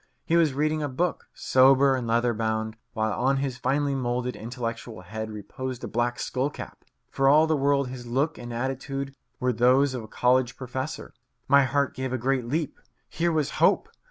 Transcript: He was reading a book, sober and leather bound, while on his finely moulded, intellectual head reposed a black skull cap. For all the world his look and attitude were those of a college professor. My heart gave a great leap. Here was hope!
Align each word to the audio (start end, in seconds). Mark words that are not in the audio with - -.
He 0.25 0.35
was 0.35 0.55
reading 0.55 0.81
a 0.81 0.89
book, 0.89 1.27
sober 1.35 1.95
and 1.95 2.07
leather 2.07 2.33
bound, 2.33 2.75
while 2.93 3.13
on 3.13 3.37
his 3.37 3.59
finely 3.59 3.93
moulded, 3.93 4.35
intellectual 4.35 5.01
head 5.01 5.29
reposed 5.29 5.83
a 5.83 5.87
black 5.87 6.17
skull 6.17 6.49
cap. 6.49 6.83
For 7.11 7.29
all 7.29 7.45
the 7.45 7.55
world 7.55 7.89
his 7.89 8.07
look 8.07 8.39
and 8.39 8.51
attitude 8.51 9.15
were 9.39 9.53
those 9.53 9.93
of 9.93 10.01
a 10.01 10.07
college 10.07 10.57
professor. 10.57 11.13
My 11.47 11.65
heart 11.65 11.93
gave 11.93 12.13
a 12.13 12.17
great 12.17 12.45
leap. 12.47 12.79
Here 13.09 13.31
was 13.31 13.51
hope! 13.61 13.89